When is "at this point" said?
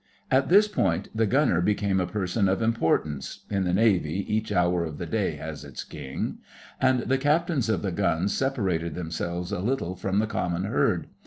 0.31-1.09